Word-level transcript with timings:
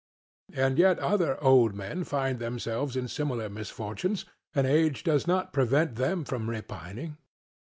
CRITO: 0.51 0.65
And 0.65 0.79
yet 0.79 0.97
other 0.97 1.37
old 1.43 1.75
men 1.75 2.03
find 2.03 2.39
themselves 2.39 2.95
in 2.95 3.07
similar 3.07 3.49
misfortunes, 3.49 4.25
and 4.55 4.65
age 4.65 5.03
does 5.03 5.27
not 5.27 5.53
prevent 5.53 5.93
them 5.93 6.23
from 6.25 6.49
repining. 6.49 7.17